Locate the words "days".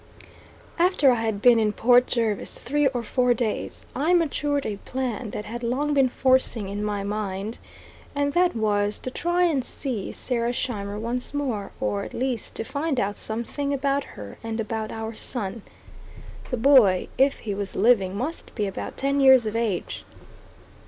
3.35-3.85